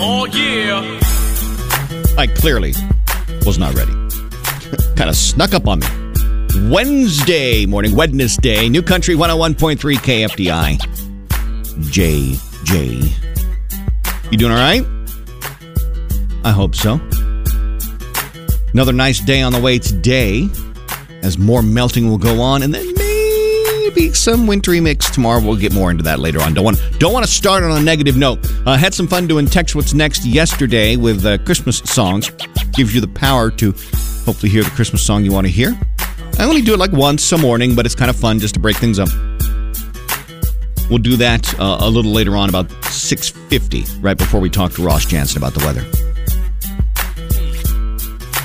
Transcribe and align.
Oh, 0.00 0.26
yeah. 0.26 1.00
I 2.18 2.26
clearly 2.26 2.74
was 3.44 3.58
not 3.58 3.74
ready. 3.74 3.92
kind 4.96 5.10
of 5.10 5.16
snuck 5.16 5.54
up 5.54 5.68
on 5.68 5.80
me. 5.80 5.86
Wednesday 6.70 7.66
morning, 7.66 7.96
Wednesday, 7.96 8.68
New 8.68 8.82
Country 8.82 9.14
101.3 9.14 9.76
KFDI. 9.78 10.78
JJ. 11.90 13.12
You 14.30 14.38
doing 14.38 14.52
all 14.52 14.58
right? 14.58 14.84
I 16.44 16.50
hope 16.50 16.74
so. 16.74 17.00
Another 18.72 18.92
nice 18.92 19.20
day 19.20 19.42
on 19.42 19.52
the 19.52 19.60
way 19.60 19.78
today 19.78 20.48
as 21.22 21.38
more 21.38 21.62
melting 21.62 22.08
will 22.08 22.18
go 22.18 22.40
on 22.40 22.62
and 22.62 22.74
then 22.74 22.93
maybe 23.94 24.12
some 24.12 24.46
wintry 24.46 24.80
mix 24.80 25.10
tomorrow. 25.10 25.40
We'll 25.40 25.56
get 25.56 25.72
more 25.72 25.90
into 25.90 26.02
that 26.04 26.18
later 26.18 26.40
on. 26.40 26.54
Don't 26.54 26.64
want 26.64 26.80
don't 26.98 27.12
want 27.12 27.24
to 27.24 27.30
start 27.30 27.62
on 27.62 27.70
a 27.70 27.80
negative 27.80 28.16
note. 28.16 28.38
Uh, 28.66 28.76
had 28.76 28.94
some 28.94 29.06
fun 29.06 29.26
doing 29.26 29.46
text 29.46 29.74
what's 29.74 29.94
next 29.94 30.24
yesterday 30.24 30.96
with 30.96 31.24
uh, 31.24 31.38
Christmas 31.38 31.78
songs. 31.78 32.30
Gives 32.72 32.94
you 32.94 33.00
the 33.00 33.08
power 33.08 33.50
to 33.52 33.72
hopefully 34.24 34.50
hear 34.50 34.64
the 34.64 34.70
Christmas 34.70 35.04
song 35.04 35.24
you 35.24 35.32
want 35.32 35.46
to 35.46 35.52
hear. 35.52 35.78
I 36.38 36.44
only 36.44 36.62
do 36.62 36.74
it 36.74 36.78
like 36.78 36.92
once 36.92 37.30
a 37.32 37.38
morning, 37.38 37.74
but 37.74 37.86
it's 37.86 37.94
kind 37.94 38.10
of 38.10 38.16
fun 38.16 38.40
just 38.40 38.54
to 38.54 38.60
break 38.60 38.76
things 38.76 38.98
up. 38.98 39.08
We'll 40.90 40.98
do 40.98 41.16
that 41.16 41.58
uh, 41.58 41.78
a 41.80 41.88
little 41.88 42.10
later 42.10 42.36
on, 42.36 42.48
about 42.48 42.68
6.50, 42.68 44.02
right 44.02 44.18
before 44.18 44.40
we 44.40 44.50
talk 44.50 44.72
to 44.72 44.84
Ross 44.84 45.06
Jansen 45.06 45.38
about 45.38 45.54
the 45.54 45.64
weather. 45.64 45.84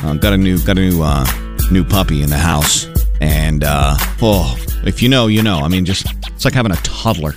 Uh, 0.08 0.14
got 0.14 0.32
a 0.32 0.38
new 0.38 0.58
got 0.64 0.78
a 0.78 0.82
new 0.82 1.02
uh, 1.02 1.26
new 1.72 1.84
puppy 1.84 2.22
in 2.22 2.30
the 2.30 2.38
house, 2.38 2.88
and 3.20 3.66
uh, 3.66 3.98
oh, 4.22 4.56
if 4.86 5.02
you 5.02 5.10
know, 5.10 5.28
you 5.28 5.44
know. 5.44 5.60
I 5.60 5.68
mean, 5.68 5.86
just 5.86 6.06
it's 6.28 6.46
like 6.46 6.54
having 6.54 6.72
a 6.72 6.78
toddler. 6.78 7.34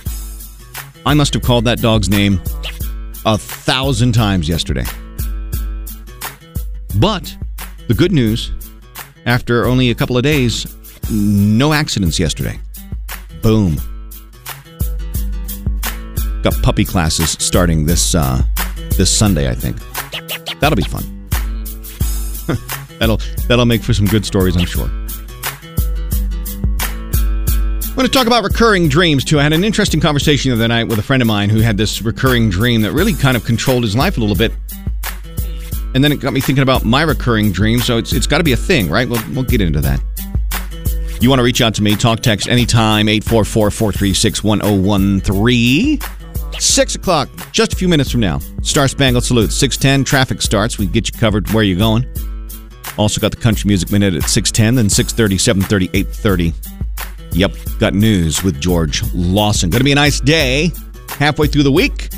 I 1.05 1.13
must 1.13 1.33
have 1.33 1.43
called 1.43 1.65
that 1.65 1.81
dog's 1.81 2.09
name 2.09 2.41
a 3.25 3.37
thousand 3.37 4.13
times 4.13 4.47
yesterday. 4.47 4.85
But 6.97 7.35
the 7.87 7.93
good 7.93 8.11
news, 8.11 8.51
after 9.25 9.65
only 9.65 9.89
a 9.89 9.95
couple 9.95 10.17
of 10.17 10.23
days, 10.23 10.65
no 11.11 11.73
accidents 11.73 12.19
yesterday. 12.19 12.59
Boom. 13.41 13.77
Got 16.43 16.53
puppy 16.61 16.85
classes 16.85 17.31
starting 17.31 17.85
this 17.85 18.15
uh, 18.15 18.43
this 18.97 19.09
Sunday, 19.09 19.49
I 19.49 19.55
think. 19.55 19.77
That'll 20.59 20.75
be 20.75 20.83
fun. 20.83 21.03
that'll 22.99 23.19
that'll 23.47 23.65
make 23.65 23.81
for 23.81 23.93
some 23.93 24.05
good 24.05 24.25
stories, 24.25 24.55
I'm 24.55 24.65
sure. 24.65 24.89
To 28.03 28.09
talk 28.09 28.27
about 28.27 28.43
recurring 28.43 28.89
dreams 28.89 29.23
too. 29.23 29.39
I 29.39 29.43
had 29.43 29.53
an 29.53 29.63
interesting 29.63 30.01
conversation 30.01 30.49
the 30.51 30.57
other 30.57 30.67
night 30.67 30.89
with 30.89 30.99
a 30.99 31.01
friend 31.01 31.21
of 31.21 31.27
mine 31.27 31.49
who 31.49 31.61
had 31.61 31.77
this 31.77 32.01
recurring 32.01 32.49
dream 32.49 32.81
that 32.81 32.91
really 32.91 33.13
kind 33.13 33.37
of 33.37 33.45
controlled 33.45 33.83
his 33.83 33.95
life 33.95 34.17
a 34.17 34.19
little 34.19 34.35
bit. 34.35 34.51
And 35.95 36.03
then 36.03 36.11
it 36.11 36.19
got 36.19 36.33
me 36.33 36.41
thinking 36.41 36.63
about 36.63 36.83
my 36.83 37.03
recurring 37.03 37.53
dream, 37.53 37.79
so 37.79 37.97
it's 37.97 38.11
it's 38.11 38.27
got 38.27 38.39
to 38.39 38.43
be 38.43 38.51
a 38.51 38.57
thing, 38.57 38.89
right? 38.89 39.07
We'll, 39.07 39.23
we'll 39.31 39.45
get 39.45 39.61
into 39.61 39.79
that. 39.79 40.01
You 41.21 41.29
want 41.29 41.39
to 41.39 41.43
reach 41.43 41.61
out 41.61 41.75
to 41.75 41.81
me, 41.81 41.95
talk 41.95 42.19
text 42.19 42.49
anytime, 42.49 43.07
844 43.07 43.71
436 43.71 44.43
1013. 44.43 45.99
6 46.59 46.95
o'clock, 46.95 47.29
just 47.53 47.71
a 47.71 47.75
few 47.77 47.87
minutes 47.87 48.11
from 48.11 48.19
now. 48.19 48.39
Star 48.63 48.89
Spangled 48.89 49.23
Salute, 49.23 49.53
610, 49.53 50.03
traffic 50.03 50.41
starts. 50.41 50.77
We 50.77 50.87
get 50.87 51.07
you 51.07 51.17
covered 51.17 51.49
where 51.51 51.63
you're 51.63 51.79
going. 51.79 52.05
Also 52.97 53.21
got 53.21 53.31
the 53.31 53.37
Country 53.37 53.69
Music 53.69 53.93
Minute 53.93 54.13
at 54.13 54.23
610, 54.23 54.75
then 54.75 54.89
630, 54.89 55.37
730, 55.37 55.85
830. 55.97 56.72
Yep, 57.33 57.55
got 57.79 57.93
news 57.93 58.43
with 58.43 58.61
George 58.61 59.01
Lawson. 59.13 59.69
Going 59.69 59.79
to 59.79 59.83
be 59.83 59.91
a 59.91 59.95
nice 59.95 60.19
day. 60.19 60.71
Halfway 61.09 61.47
through 61.47 61.63
the 61.63 61.71
week. 61.71 62.09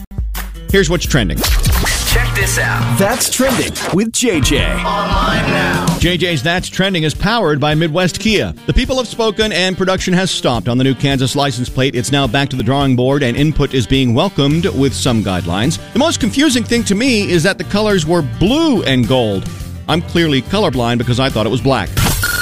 Here's 0.69 0.89
what's 0.89 1.05
trending. 1.05 1.38
Check 1.38 2.35
this 2.35 2.57
out. 2.59 2.97
That's 2.99 3.30
trending 3.30 3.72
with 3.94 4.11
JJ. 4.11 4.75
Online 4.75 5.50
now. 5.51 5.85
JJ's 6.00 6.44
That's 6.44 6.67
Trending 6.67 7.03
is 7.03 7.13
powered 7.13 7.59
by 7.59 7.75
Midwest 7.75 8.19
Kia. 8.19 8.53
The 8.66 8.73
people 8.73 8.97
have 8.97 9.07
spoken 9.07 9.51
and 9.53 9.78
production 9.78 10.13
has 10.13 10.31
stopped 10.31 10.67
on 10.67 10.78
the 10.78 10.84
new 10.84 10.94
Kansas 10.94 11.35
license 11.35 11.69
plate. 11.69 11.95
It's 11.95 12.12
now 12.12 12.28
back 12.28 12.50
to 12.50 12.56
the 12.56 12.63
drawing 12.63 12.95
board 12.95 13.23
and 13.23 13.38
input 13.38 13.73
is 13.73 13.88
being 13.88 14.13
welcomed 14.13 14.66
with 14.68 14.94
some 14.94 15.23
guidelines. 15.23 15.79
The 15.94 16.00
most 16.00 16.19
confusing 16.19 16.63
thing 16.63 16.84
to 16.85 16.95
me 16.95 17.29
is 17.29 17.44
that 17.44 17.57
the 17.57 17.63
colors 17.66 18.06
were 18.06 18.22
blue 18.22 18.84
and 18.84 19.07
gold. 19.07 19.50
I'm 19.88 20.01
clearly 20.01 20.41
colorblind 20.41 20.97
because 20.97 21.19
I 21.19 21.29
thought 21.29 21.45
it 21.45 21.50
was 21.50 21.62
black. 21.62 21.89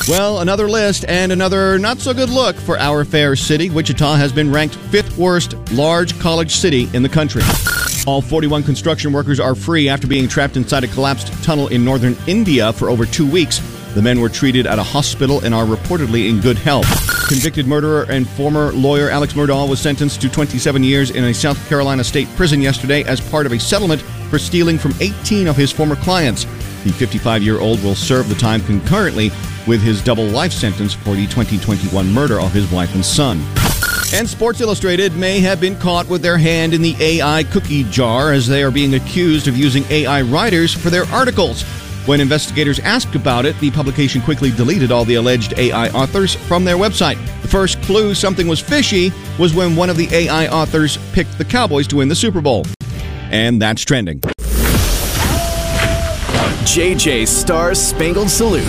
Well, 0.06 0.42
another 0.42 0.68
list 0.68 1.06
and 1.08 1.32
another 1.32 1.80
not 1.80 2.00
so 2.00 2.14
good 2.14 2.30
look 2.30 2.58
for 2.58 2.78
our 2.78 3.06
fair 3.06 3.38
city. 3.38 3.70
Wichita 3.70 4.16
has 4.16 4.34
been 4.34 4.52
ranked 4.52 4.76
fifth 4.76 5.18
worst 5.18 5.56
large 5.72 6.20
college 6.20 6.58
city 6.58 6.90
in 6.94 7.04
the 7.04 7.10
country. 7.10 7.42
All 8.06 8.22
41 8.22 8.64
construction 8.64 9.14
workers 9.14 9.40
are 9.40 9.56
free 9.56 9.88
after 9.88 10.06
being 10.06 10.28
trapped 10.28 10.58
inside 10.58 10.84
a 10.84 10.90
collapsed 10.90 11.32
tunnel 11.42 11.70
in 11.70 11.86
northern 11.86 12.18
India 12.28 12.74
for 12.74 12.90
over 12.90 13.06
two 13.06 13.26
weeks. 13.26 13.60
The 13.94 14.02
men 14.02 14.20
were 14.20 14.28
treated 14.28 14.68
at 14.68 14.78
a 14.78 14.84
hospital 14.84 15.40
and 15.40 15.54
are 15.56 15.64
reportedly 15.66 16.28
in 16.28 16.42
good 16.42 16.58
health. 16.58 16.88
Convicted 17.30 17.66
murderer 17.66 18.06
and 18.10 18.28
former 18.28 18.74
lawyer 18.74 19.10
Alex 19.10 19.34
Murdaugh 19.34 19.70
was 19.70 19.80
sentenced 19.80 20.20
to 20.22 20.30
27 20.30 20.84
years 20.84 21.12
in 21.12 21.24
a 21.24 21.34
South 21.34 21.70
Carolina 21.70 22.04
state 22.04 22.28
prison 22.36 22.62
yesterday 22.62 23.04
as 23.06 23.22
part 23.22 23.46
of 23.46 23.54
a 23.54 23.60
settlement 23.60 24.02
for 24.02 24.38
stealing 24.38 24.78
from 24.78 24.94
18 25.00 25.48
of 25.48 25.56
his 25.56 25.72
former 25.72 25.96
clients. 25.96 26.46
The 26.84 26.92
55 26.92 27.44
year 27.44 27.60
old 27.60 27.82
will 27.84 27.96
serve 27.96 28.30
the 28.30 28.36
time 28.36 28.62
concurrently 28.62 29.32
with 29.68 29.82
his 29.82 30.04
double 30.04 30.26
life 30.26 30.52
sentence 30.52 30.94
for 30.94 31.16
the 31.16 31.26
2021 31.28 32.12
murder 32.12 32.40
of 32.40 32.52
his 32.52 32.70
wife 32.72 32.94
and 32.94 33.06
son. 33.06 33.42
And 34.14 34.30
Sports 34.30 34.62
Illustrated 34.62 35.16
may 35.16 35.40
have 35.40 35.60
been 35.60 35.76
caught 35.80 36.08
with 36.08 36.22
their 36.22 36.38
hand 36.38 36.74
in 36.74 36.82
the 36.82 36.96
AI 37.00 37.46
cookie 37.46 37.84
jar 37.86 38.32
as 38.32 38.48
they 38.48 38.62
are 38.62 38.70
being 38.70 38.96
accused 38.96 39.48
of 39.48 39.58
using 39.58 39.84
AI 39.90 40.22
writers 40.22 40.74
for 40.74 40.90
their 40.90 41.06
articles. 41.06 41.64
When 42.06 42.20
investigators 42.20 42.80
asked 42.80 43.16
about 43.16 43.46
it, 43.46 43.58
the 43.60 43.72
publication 43.72 44.22
quickly 44.22 44.52
deleted 44.52 44.92
all 44.92 45.06
the 45.06 45.16
alleged 45.16 45.58
AI 45.58 45.88
authors 45.90 46.36
from 46.36 46.66
their 46.66 46.76
website. 46.76 47.16
The 47.42 47.48
first 47.48 47.82
clue 47.84 48.14
something 48.14 48.46
was 48.46 48.60
fishy 48.60 49.12
was 49.40 49.56
when 49.56 49.76
one 49.76 49.90
of 49.90 49.96
the 49.96 50.10
AI 50.14 50.48
authors 50.48 50.98
picked 51.14 51.38
the 51.38 51.46
Cowboys 51.46 51.88
to 51.88 51.96
win 51.96 52.10
the 52.10 52.16
Super 52.16 52.42
Bowl. 52.42 52.66
And 53.32 53.62
that's 53.62 53.84
trending. 53.84 54.22
JJ 56.64 57.28
Star 57.28 57.76
Spangled 57.76 58.30
Salute. 58.30 58.64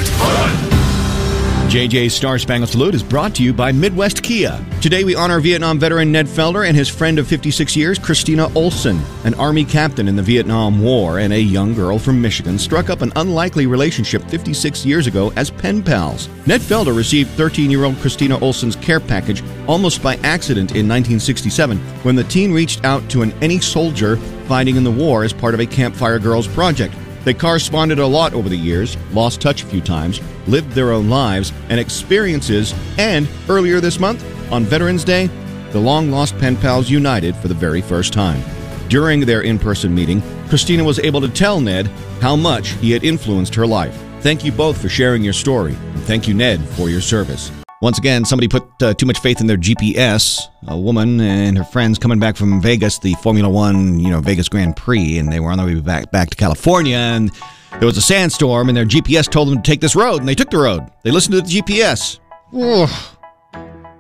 JJ's 1.68 2.12
Star 2.12 2.38
Spangled 2.38 2.68
Salute 2.68 2.94
is 2.94 3.04
brought 3.04 3.36
to 3.36 3.42
you 3.44 3.52
by 3.52 3.70
Midwest 3.70 4.20
Kia. 4.22 4.62
Today 4.82 5.04
we 5.04 5.14
honor 5.14 5.38
Vietnam 5.38 5.78
veteran 5.78 6.10
Ned 6.10 6.26
Felder 6.26 6.68
and 6.68 6.76
his 6.76 6.88
friend 6.88 7.20
of 7.20 7.28
56 7.28 7.76
years, 7.76 7.98
Christina 7.98 8.52
Olson. 8.54 9.00
An 9.22 9.32
Army 9.34 9.64
captain 9.64 10.08
in 10.08 10.16
the 10.16 10.22
Vietnam 10.22 10.82
War 10.82 11.20
and 11.20 11.32
a 11.32 11.40
young 11.40 11.72
girl 11.72 11.98
from 11.98 12.20
Michigan 12.20 12.58
struck 12.58 12.90
up 12.90 13.00
an 13.00 13.12
unlikely 13.14 13.66
relationship 13.66 14.22
56 14.24 14.84
years 14.84 15.06
ago 15.06 15.32
as 15.36 15.50
pen 15.50 15.80
pals. 15.80 16.28
Ned 16.46 16.60
Felder 16.62 16.94
received 16.94 17.30
13 17.30 17.70
year 17.70 17.84
old 17.84 17.96
Christina 17.98 18.38
Olson's 18.40 18.76
care 18.76 19.00
package 19.00 19.42
almost 19.68 20.02
by 20.02 20.16
accident 20.16 20.72
in 20.72 20.88
1967 20.88 21.78
when 22.02 22.16
the 22.16 22.24
teen 22.24 22.52
reached 22.52 22.84
out 22.84 23.08
to 23.08 23.22
an 23.22 23.32
any 23.40 23.60
soldier 23.60 24.16
fighting 24.46 24.74
in 24.76 24.84
the 24.84 24.90
war 24.90 25.22
as 25.22 25.32
part 25.32 25.54
of 25.54 25.60
a 25.60 25.66
Campfire 25.66 26.18
Girls 26.18 26.48
project. 26.48 26.92
They 27.24 27.34
corresponded 27.34 27.98
a 27.98 28.06
lot 28.06 28.34
over 28.34 28.48
the 28.48 28.56
years, 28.56 28.96
lost 29.12 29.40
touch 29.40 29.62
a 29.62 29.66
few 29.66 29.80
times, 29.80 30.20
lived 30.46 30.72
their 30.72 30.92
own 30.92 31.08
lives 31.08 31.52
and 31.70 31.80
experiences, 31.80 32.74
and 32.98 33.26
earlier 33.48 33.80
this 33.80 33.98
month, 33.98 34.22
on 34.52 34.64
Veterans 34.64 35.04
Day, 35.04 35.30
the 35.72 35.80
long 35.80 36.10
lost 36.10 36.38
pen 36.38 36.56
pals 36.56 36.90
united 36.90 37.34
for 37.36 37.48
the 37.48 37.54
very 37.54 37.80
first 37.80 38.12
time. 38.12 38.42
During 38.88 39.20
their 39.20 39.40
in 39.40 39.58
person 39.58 39.94
meeting, 39.94 40.22
Christina 40.48 40.84
was 40.84 40.98
able 40.98 41.20
to 41.22 41.28
tell 41.28 41.60
Ned 41.60 41.86
how 42.20 42.36
much 42.36 42.68
he 42.74 42.90
had 42.92 43.02
influenced 43.02 43.54
her 43.54 43.66
life. 43.66 43.98
Thank 44.20 44.44
you 44.44 44.52
both 44.52 44.80
for 44.80 44.88
sharing 44.88 45.22
your 45.22 45.32
story, 45.32 45.74
and 45.74 46.02
thank 46.04 46.28
you, 46.28 46.34
Ned, 46.34 46.66
for 46.70 46.88
your 46.88 47.00
service. 47.00 47.50
Once 47.84 47.98
again, 47.98 48.24
somebody 48.24 48.48
put 48.48 48.64
uh, 48.82 48.94
too 48.94 49.04
much 49.04 49.18
faith 49.18 49.42
in 49.42 49.46
their 49.46 49.58
GPS. 49.58 50.40
A 50.68 50.78
woman 50.78 51.20
and 51.20 51.58
her 51.58 51.64
friends 51.64 51.98
coming 51.98 52.18
back 52.18 52.34
from 52.34 52.62
Vegas, 52.62 52.98
the 52.98 53.12
Formula 53.16 53.46
One, 53.46 54.00
you 54.00 54.08
know, 54.08 54.22
Vegas 54.22 54.48
Grand 54.48 54.74
Prix, 54.74 55.18
and 55.18 55.30
they 55.30 55.38
were 55.38 55.50
on 55.50 55.58
their 55.58 55.66
way 55.66 55.78
back 55.80 56.10
back 56.10 56.30
to 56.30 56.36
California, 56.36 56.96
and 56.96 57.30
there 57.72 57.84
was 57.84 57.98
a 57.98 58.00
sandstorm, 58.00 58.70
and 58.70 58.76
their 58.76 58.86
GPS 58.86 59.30
told 59.30 59.48
them 59.48 59.56
to 59.56 59.62
take 59.62 59.82
this 59.82 59.94
road, 59.94 60.20
and 60.20 60.26
they 60.26 60.34
took 60.34 60.48
the 60.48 60.56
road. 60.56 60.80
They 61.02 61.10
listened 61.10 61.34
to 61.34 61.42
the 61.42 61.60
GPS. 61.60 62.20
Ugh, 62.54 62.88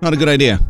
not 0.00 0.14
a 0.14 0.16
good 0.16 0.30
idea. 0.30 0.60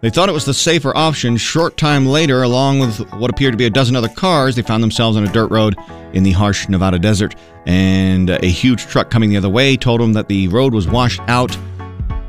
They 0.00 0.10
thought 0.10 0.28
it 0.28 0.32
was 0.32 0.44
the 0.44 0.54
safer 0.54 0.96
option. 0.96 1.36
Short 1.36 1.76
time 1.76 2.06
later, 2.06 2.44
along 2.44 2.78
with 2.78 2.98
what 3.14 3.30
appeared 3.30 3.52
to 3.54 3.58
be 3.58 3.66
a 3.66 3.70
dozen 3.70 3.96
other 3.96 4.08
cars, 4.08 4.54
they 4.54 4.62
found 4.62 4.80
themselves 4.80 5.16
on 5.16 5.24
a 5.24 5.32
dirt 5.32 5.50
road 5.50 5.76
in 6.12 6.22
the 6.22 6.32
harsh 6.32 6.68
Nevada 6.68 7.00
desert. 7.00 7.34
And 7.66 8.30
a 8.30 8.46
huge 8.46 8.86
truck 8.86 9.10
coming 9.10 9.30
the 9.30 9.36
other 9.36 9.48
way 9.48 9.76
told 9.76 10.00
them 10.00 10.12
that 10.12 10.28
the 10.28 10.46
road 10.48 10.72
was 10.72 10.86
washed 10.86 11.20
out. 11.28 11.56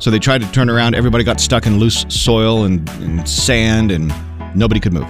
So 0.04 0.12
they 0.12 0.20
tried 0.20 0.42
to 0.42 0.52
turn 0.52 0.70
around. 0.70 0.96
Everybody 0.96 1.24
got 1.24 1.40
stuck 1.40 1.66
in 1.66 1.80
loose 1.80 2.06
soil 2.10 2.66
and, 2.66 2.90
and 3.00 3.26
sand, 3.26 3.90
and 3.90 4.14
nobody 4.54 4.82
could 4.82 4.92
move. 4.92 5.08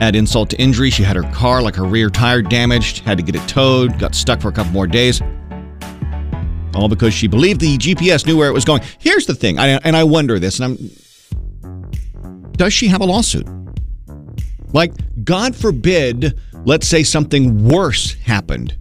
Add 0.00 0.14
insult 0.14 0.50
to 0.50 0.56
injury, 0.56 0.88
she 0.90 1.02
had 1.02 1.16
her 1.16 1.28
car, 1.32 1.60
like 1.60 1.74
her 1.74 1.82
rear 1.82 2.10
tire, 2.10 2.42
damaged, 2.42 3.00
had 3.00 3.18
to 3.18 3.24
get 3.24 3.34
it 3.34 3.42
towed, 3.48 3.98
got 3.98 4.14
stuck 4.14 4.40
for 4.40 4.50
a 4.50 4.52
couple 4.52 4.70
more 4.70 4.86
days. 4.86 5.20
All 6.76 6.88
because 6.88 7.12
she 7.12 7.26
believed 7.26 7.60
the 7.60 7.76
GPS 7.76 8.24
knew 8.24 8.36
where 8.36 8.48
it 8.48 8.52
was 8.52 8.64
going. 8.64 8.82
Here's 9.00 9.26
the 9.26 9.34
thing, 9.34 9.58
I, 9.58 9.66
and 9.82 9.96
I 9.96 10.04
wonder 10.04 10.38
this, 10.38 10.60
and 10.60 10.78
I'm. 10.78 12.52
Does 12.52 12.72
she 12.72 12.86
have 12.86 13.00
a 13.00 13.04
lawsuit? 13.04 13.48
Like, 14.72 14.92
God 15.24 15.56
forbid, 15.56 16.38
let's 16.64 16.86
say 16.86 17.02
something 17.02 17.66
worse 17.66 18.14
happened. 18.14 18.78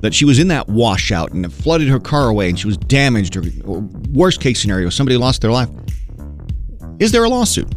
That 0.00 0.14
she 0.14 0.24
was 0.24 0.38
in 0.38 0.48
that 0.48 0.68
washout 0.68 1.32
and 1.32 1.44
it 1.44 1.52
flooded 1.52 1.88
her 1.88 1.98
car 1.98 2.28
away 2.28 2.50
and 2.50 2.58
she 2.58 2.66
was 2.66 2.76
damaged, 2.76 3.36
or, 3.36 3.42
or 3.64 3.80
worst 4.12 4.40
case 4.40 4.60
scenario, 4.60 4.90
somebody 4.90 5.16
lost 5.16 5.40
their 5.40 5.50
life. 5.50 5.70
Is 6.98 7.12
there 7.12 7.24
a 7.24 7.28
lawsuit? 7.28 7.72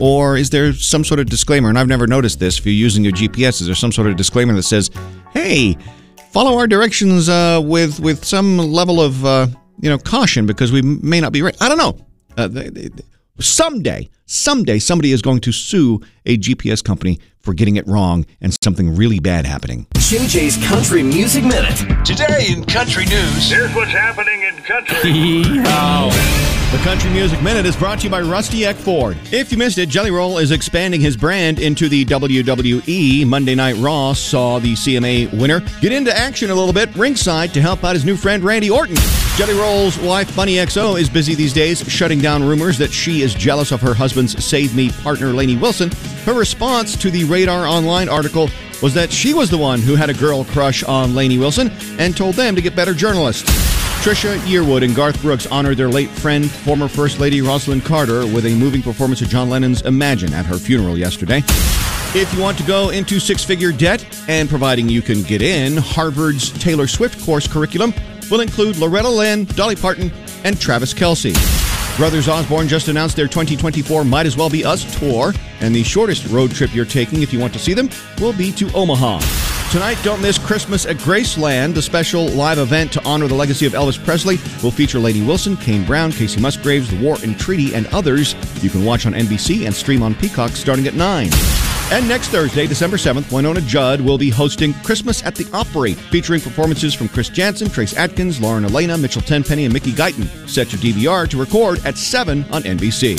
Or 0.00 0.36
is 0.36 0.50
there 0.50 0.72
some 0.72 1.04
sort 1.04 1.20
of 1.20 1.26
disclaimer? 1.26 1.68
And 1.68 1.78
I've 1.78 1.88
never 1.88 2.06
noticed 2.06 2.38
this. 2.38 2.58
If 2.58 2.66
you're 2.66 2.74
using 2.74 3.02
your 3.04 3.12
GPS, 3.12 3.60
is 3.60 3.66
there 3.66 3.74
some 3.74 3.92
sort 3.92 4.06
of 4.08 4.16
disclaimer 4.16 4.54
that 4.54 4.62
says, 4.62 4.90
"Hey, 5.32 5.76
follow 6.30 6.56
our 6.56 6.66
directions 6.68 7.28
uh, 7.28 7.60
with 7.62 7.98
with 7.98 8.24
some 8.24 8.58
level 8.58 9.00
of 9.00 9.24
uh, 9.24 9.48
you 9.80 9.90
know 9.90 9.98
caution 9.98 10.46
because 10.46 10.70
we 10.70 10.82
may 10.82 11.20
not 11.20 11.32
be 11.32 11.42
right." 11.42 11.56
I 11.60 11.68
don't 11.68 11.78
know. 11.78 12.06
Uh, 12.36 12.46
they, 12.46 12.68
they, 12.68 12.90
someday, 13.40 14.08
someday, 14.26 14.78
somebody 14.78 15.12
is 15.12 15.22
going 15.22 15.40
to 15.40 15.52
sue 15.52 16.00
a 16.26 16.36
GPS 16.36 16.82
company 16.82 17.18
for 17.40 17.54
getting 17.54 17.76
it 17.76 17.86
wrong 17.86 18.26
and 18.40 18.54
something 18.62 18.94
really 18.94 19.20
bad 19.20 19.46
happening. 19.46 19.86
JJ's 19.94 20.62
Country 20.66 21.02
Music 21.02 21.44
Minute. 21.44 21.76
Today 22.04 22.46
in 22.50 22.64
country 22.64 23.06
news. 23.06 23.50
Here's 23.50 23.74
what's 23.74 23.90
happening 23.90 24.42
in 24.42 24.56
country. 24.64 26.54
The 26.70 26.76
Country 26.84 27.08
Music 27.08 27.40
Minute 27.40 27.64
is 27.64 27.74
brought 27.74 28.00
to 28.00 28.04
you 28.04 28.10
by 28.10 28.20
Rusty 28.20 28.66
Eck 28.66 28.76
Ford. 28.76 29.16
If 29.32 29.50
you 29.50 29.56
missed 29.56 29.78
it, 29.78 29.88
Jelly 29.88 30.10
Roll 30.10 30.36
is 30.36 30.50
expanding 30.50 31.00
his 31.00 31.16
brand 31.16 31.60
into 31.60 31.88
the 31.88 32.04
WWE. 32.04 33.26
Monday 33.26 33.54
Night 33.54 33.76
Raw 33.76 34.12
saw 34.12 34.58
the 34.58 34.74
CMA 34.74 35.32
winner 35.32 35.60
get 35.80 35.92
into 35.92 36.14
action 36.14 36.50
a 36.50 36.54
little 36.54 36.74
bit 36.74 36.94
ringside 36.94 37.54
to 37.54 37.62
help 37.62 37.84
out 37.84 37.94
his 37.94 38.04
new 38.04 38.18
friend 38.18 38.44
Randy 38.44 38.68
Orton. 38.68 38.96
Jelly 39.38 39.54
Roll's 39.54 39.96
wife, 40.00 40.36
Bunny 40.36 40.56
XO, 40.56 41.00
is 41.00 41.08
busy 41.08 41.34
these 41.34 41.54
days 41.54 41.80
shutting 41.90 42.18
down 42.18 42.46
rumors 42.46 42.76
that 42.76 42.92
she 42.92 43.22
is 43.22 43.32
jealous 43.32 43.72
of 43.72 43.80
her 43.80 43.94
husband's 43.94 44.44
Save 44.44 44.76
Me 44.76 44.90
partner, 44.90 45.32
Lainey 45.32 45.56
Wilson. 45.56 45.90
Her 46.26 46.34
response 46.34 46.98
to 46.98 47.10
the 47.10 47.24
Radar 47.24 47.66
Online 47.66 48.10
article 48.10 48.50
was 48.82 48.92
that 48.92 49.10
she 49.10 49.32
was 49.32 49.48
the 49.48 49.56
one 49.56 49.80
who 49.80 49.94
had 49.94 50.10
a 50.10 50.14
girl 50.14 50.44
crush 50.44 50.82
on 50.84 51.14
Lainey 51.14 51.38
Wilson 51.38 51.70
and 51.98 52.14
told 52.14 52.34
them 52.34 52.54
to 52.54 52.60
get 52.60 52.76
better 52.76 52.92
journalists. 52.92 53.67
Trisha 54.02 54.38
Yearwood 54.38 54.84
and 54.84 54.94
Garth 54.94 55.20
Brooks 55.20 55.46
honored 55.48 55.76
their 55.76 55.88
late 55.88 56.08
friend, 56.08 56.48
former 56.48 56.86
First 56.86 57.18
Lady 57.18 57.40
Rosalynn 57.40 57.84
Carter, 57.84 58.20
with 58.26 58.46
a 58.46 58.54
moving 58.54 58.80
performance 58.80 59.20
of 59.20 59.28
John 59.28 59.50
Lennon's 59.50 59.82
Imagine 59.82 60.32
at 60.32 60.46
her 60.46 60.56
funeral 60.56 60.96
yesterday. 60.96 61.42
If 62.14 62.32
you 62.32 62.40
want 62.40 62.56
to 62.58 62.64
go 62.64 62.90
into 62.90 63.18
six 63.18 63.44
figure 63.44 63.72
debt, 63.72 64.06
and 64.28 64.48
providing 64.48 64.88
you 64.88 65.02
can 65.02 65.22
get 65.22 65.42
in, 65.42 65.76
Harvard's 65.76 66.52
Taylor 66.62 66.86
Swift 66.86 67.20
course 67.26 67.48
curriculum 67.48 67.92
will 68.30 68.40
include 68.40 68.78
Loretta 68.78 69.08
Lynn, 69.08 69.44
Dolly 69.46 69.76
Parton, 69.76 70.12
and 70.44 70.58
Travis 70.58 70.94
Kelce. 70.94 71.34
Brothers 71.98 72.28
Osborne 72.28 72.68
just 72.68 72.86
announced 72.86 73.16
their 73.16 73.26
2024 73.26 74.04
Might 74.04 74.26
As 74.26 74.36
Well 74.36 74.48
Be 74.48 74.64
Us 74.64 74.98
tour, 75.00 75.34
and 75.60 75.74
the 75.74 75.82
shortest 75.82 76.24
road 76.28 76.52
trip 76.52 76.72
you're 76.72 76.84
taking 76.84 77.22
if 77.22 77.32
you 77.32 77.40
want 77.40 77.52
to 77.52 77.58
see 77.58 77.74
them 77.74 77.90
will 78.20 78.32
be 78.32 78.52
to 78.52 78.72
Omaha. 78.74 79.18
Tonight, 79.70 79.98
don't 80.02 80.22
miss 80.22 80.38
Christmas 80.38 80.86
at 80.86 80.96
Graceland. 80.96 81.74
The 81.74 81.82
special 81.82 82.26
live 82.28 82.56
event 82.56 82.90
to 82.92 83.04
honor 83.04 83.26
the 83.26 83.34
legacy 83.34 83.66
of 83.66 83.74
Elvis 83.74 84.02
Presley 84.02 84.36
will 84.62 84.70
feature 84.70 84.98
Lainey 84.98 85.20
Wilson, 85.22 85.58
Kane 85.58 85.84
Brown, 85.84 86.10
Kacey 86.10 86.40
Musgraves, 86.40 86.88
The 86.90 86.98
War 87.04 87.18
and 87.22 87.38
Treaty, 87.38 87.74
and 87.74 87.86
others. 87.88 88.34
You 88.62 88.70
can 88.70 88.82
watch 88.82 89.04
on 89.04 89.12
NBC 89.12 89.66
and 89.66 89.74
stream 89.74 90.02
on 90.02 90.14
Peacock 90.14 90.52
starting 90.52 90.86
at 90.86 90.94
9. 90.94 91.28
And 91.92 92.08
next 92.08 92.28
Thursday, 92.28 92.66
December 92.66 92.96
7th, 92.96 93.24
Wynonna 93.24 93.60
Judd 93.66 94.00
will 94.00 94.16
be 94.16 94.30
hosting 94.30 94.72
Christmas 94.84 95.22
at 95.22 95.34
the 95.34 95.46
Opry, 95.52 95.92
featuring 95.92 96.40
performances 96.40 96.94
from 96.94 97.10
Chris 97.10 97.28
Jansen, 97.28 97.68
Trace 97.68 97.94
Atkins, 97.94 98.40
Lauren 98.40 98.64
Alaina, 98.64 98.96
Mitchell 98.96 99.20
Tenpenny, 99.20 99.66
and 99.66 99.74
Mickey 99.74 99.92
Guyton. 99.92 100.48
Set 100.48 100.72
your 100.72 100.80
DVR 100.80 101.28
to 101.28 101.36
record 101.36 101.84
at 101.84 101.98
7 101.98 102.42
on 102.52 102.62
NBC. 102.62 103.18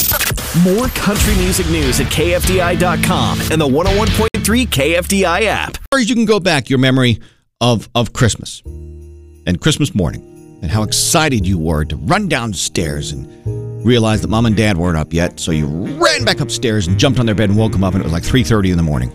More 0.64 0.88
country 0.90 1.36
music 1.36 1.70
news 1.70 2.00
at 2.00 2.08
KFDI.com 2.08 3.40
and 3.52 3.62
the 3.62 3.66
oh 3.66 4.29
101.3 4.50 4.68
KFDI 4.68 5.44
app. 5.44 5.78
Or 5.92 6.00
you 6.00 6.16
can 6.16 6.26
go 6.26 6.40
back 6.40 6.70
your 6.70 6.80
memory 6.80 7.20
of, 7.62 7.88
of 7.94 8.14
Christmas 8.14 8.64
and 8.66 9.62
Christmas 9.62 9.94
morning 9.94 10.26
and 10.64 10.72
how 10.72 10.82
excited 10.82 11.46
you 11.46 11.58
were 11.60 11.86
to 11.86 11.96
run 11.96 12.28
downstairs 12.28 13.12
and 13.12 13.86
realize 13.86 14.22
that 14.22 14.28
mom 14.28 14.48
and 14.48 14.58
dad 14.58 14.78
weren't 14.78 14.98
up 14.98 15.14
yet. 15.14 15.40
So 15.40 15.52
you 15.52 15.68
ran 15.68 16.26
back 16.26 16.40
upstairs 16.40 16.88
and 16.88 16.98
jumped 16.98 17.20
on 17.20 17.28
their 17.28 17.36
bed 17.36 17.50
and 17.50 17.60
woke 17.60 17.72
them 17.72 17.84
up 17.84 17.94
and 17.94 18.02
it 18.02 18.06
was 18.06 18.14
like 18.14 18.24
3.30 18.24 18.72
in 18.72 18.78
the 18.78 18.84
morning. 18.84 19.10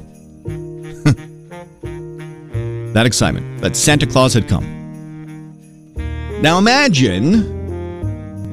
that 2.93 3.05
excitement 3.05 3.61
that 3.61 3.75
Santa 3.75 4.07
Claus 4.07 4.35
had 4.35 4.47
come. 4.49 4.65
Now 6.43 6.59
imagine 6.59 7.63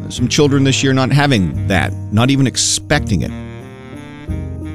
some 0.10 0.28
children 0.28 0.64
this 0.64 0.84
year 0.84 0.94
not 0.94 1.12
having 1.12 1.68
that, 1.68 1.94
not 2.12 2.32
even 2.32 2.48
expecting 2.48 3.22
it. 3.22 3.32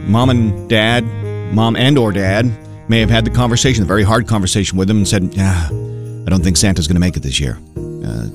Mom 0.06 0.30
and 0.30 0.70
dad, 0.70 1.04
mom 1.52 1.76
and 1.76 1.98
or 1.98 2.12
dad 2.12 2.50
may 2.88 3.00
have 3.00 3.10
had 3.10 3.24
the 3.24 3.30
conversation, 3.30 3.82
a 3.82 3.86
very 3.86 4.02
hard 4.02 4.26
conversation 4.26 4.78
with 4.78 4.88
them 4.88 4.98
and 4.98 5.08
said, 5.08 5.34
"Yeah, 5.34 5.68
I 5.70 6.30
don't 6.30 6.42
think 6.42 6.56
Santa's 6.56 6.86
going 6.86 6.96
to 6.96 7.00
make 7.00 7.16
it 7.16 7.22
this 7.22 7.40
year." 7.40 7.58
Uh, 7.76 8.28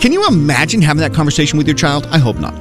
can 0.00 0.12
you 0.12 0.26
imagine 0.26 0.82
having 0.82 1.00
that 1.00 1.14
conversation 1.14 1.56
with 1.56 1.66
your 1.66 1.76
child? 1.76 2.06
I 2.10 2.18
hope 2.18 2.36
not. 2.36 2.54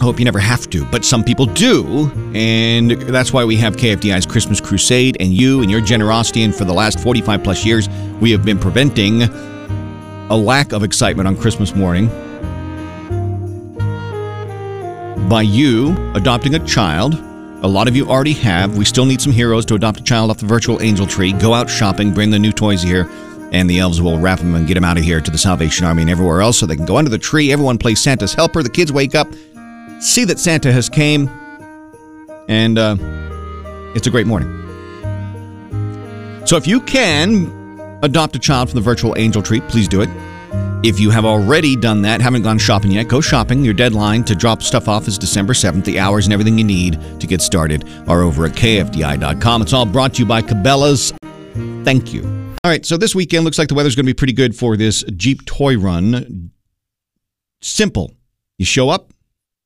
I 0.00 0.04
hope 0.04 0.18
you 0.18 0.24
never 0.24 0.40
have 0.40 0.68
to, 0.70 0.84
but 0.86 1.04
some 1.04 1.22
people 1.22 1.46
do, 1.46 2.10
and 2.34 2.90
that's 2.90 3.32
why 3.32 3.44
we 3.44 3.56
have 3.56 3.76
KFDI's 3.76 4.26
Christmas 4.26 4.60
Crusade, 4.60 5.16
and 5.20 5.32
you 5.32 5.62
and 5.62 5.70
your 5.70 5.80
generosity, 5.80 6.42
and 6.42 6.54
for 6.54 6.64
the 6.64 6.74
last 6.74 6.98
45 7.00 7.44
plus 7.44 7.64
years, 7.64 7.88
we 8.20 8.30
have 8.32 8.44
been 8.44 8.58
preventing 8.58 9.22
a 9.22 10.36
lack 10.36 10.72
of 10.72 10.82
excitement 10.82 11.28
on 11.28 11.36
Christmas 11.36 11.74
morning 11.74 12.08
by 15.28 15.42
you 15.42 15.96
adopting 16.14 16.54
a 16.54 16.66
child. 16.66 17.14
A 17.62 17.68
lot 17.68 17.88
of 17.88 17.96
you 17.96 18.08
already 18.08 18.34
have. 18.34 18.76
We 18.76 18.84
still 18.84 19.06
need 19.06 19.20
some 19.20 19.32
heroes 19.32 19.64
to 19.66 19.74
adopt 19.74 20.00
a 20.00 20.02
child 20.02 20.30
off 20.30 20.38
the 20.38 20.46
virtual 20.46 20.82
angel 20.82 21.06
tree. 21.06 21.32
Go 21.32 21.54
out 21.54 21.70
shopping, 21.70 22.12
bring 22.12 22.30
the 22.30 22.38
new 22.38 22.52
toys 22.52 22.82
here, 22.82 23.08
and 23.52 23.68
the 23.68 23.78
elves 23.78 24.02
will 24.02 24.18
wrap 24.18 24.38
them 24.38 24.54
and 24.54 24.66
get 24.66 24.74
them 24.74 24.84
out 24.84 24.98
of 24.98 25.04
here 25.04 25.20
to 25.20 25.30
the 25.30 25.38
Salvation 25.38 25.86
Army 25.86 26.02
and 26.02 26.10
everywhere 26.10 26.42
else 26.42 26.58
so 26.58 26.66
they 26.66 26.76
can 26.76 26.84
go 26.84 26.98
under 26.98 27.10
the 27.10 27.18
tree. 27.18 27.52
Everyone 27.52 27.78
plays 27.78 28.00
Santa's 28.00 28.34
helper. 28.34 28.62
The 28.62 28.68
kids 28.68 28.92
wake 28.92 29.14
up, 29.14 29.28
see 30.00 30.24
that 30.24 30.38
Santa 30.38 30.70
has 30.72 30.90
came, 30.90 31.28
and 32.48 32.78
uh, 32.78 32.96
it's 33.94 34.06
a 34.06 34.10
great 34.10 34.26
morning. 34.26 34.50
So 36.46 36.56
if 36.56 36.66
you 36.66 36.80
can 36.82 37.98
adopt 38.02 38.36
a 38.36 38.38
child 38.38 38.68
from 38.68 38.76
the 38.76 38.84
virtual 38.84 39.16
angel 39.16 39.40
tree, 39.40 39.60
please 39.62 39.88
do 39.88 40.02
it. 40.02 40.10
If 40.84 41.00
you 41.00 41.08
have 41.08 41.24
already 41.24 41.76
done 41.76 42.02
that, 42.02 42.20
haven't 42.20 42.42
gone 42.42 42.58
shopping 42.58 42.90
yet, 42.90 43.08
go 43.08 43.22
shopping. 43.22 43.64
Your 43.64 43.72
deadline 43.72 44.22
to 44.24 44.34
drop 44.34 44.62
stuff 44.62 44.86
off 44.86 45.08
is 45.08 45.16
December 45.16 45.54
7th. 45.54 45.82
The 45.86 45.98
hours 45.98 46.26
and 46.26 46.34
everything 46.34 46.58
you 46.58 46.64
need 46.64 47.00
to 47.20 47.26
get 47.26 47.40
started 47.40 47.88
are 48.06 48.20
over 48.20 48.44
at 48.44 48.52
kfdi.com. 48.52 49.62
It's 49.62 49.72
all 49.72 49.86
brought 49.86 50.12
to 50.12 50.18
you 50.20 50.26
by 50.26 50.42
Cabela's. 50.42 51.14
Thank 51.86 52.12
you. 52.12 52.22
All 52.62 52.70
right, 52.70 52.84
so 52.84 52.98
this 52.98 53.14
weekend 53.14 53.46
looks 53.46 53.58
like 53.58 53.68
the 53.68 53.74
weather's 53.74 53.94
going 53.96 54.04
to 54.04 54.10
be 54.10 54.14
pretty 54.14 54.34
good 54.34 54.54
for 54.54 54.76
this 54.76 55.02
Jeep 55.16 55.46
toy 55.46 55.78
run. 55.78 56.50
Simple. 57.62 58.12
You 58.58 58.66
show 58.66 58.90
up, 58.90 59.10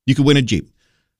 you 0.05 0.15
could 0.15 0.25
win 0.25 0.37
a 0.37 0.41
Jeep. 0.41 0.71